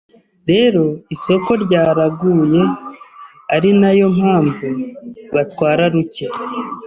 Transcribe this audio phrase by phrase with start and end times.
[0.49, 0.83] rero
[1.15, 2.61] isoko ryaraguye
[3.55, 4.67] ari nayo mpamvu
[5.35, 6.25] batwara ruke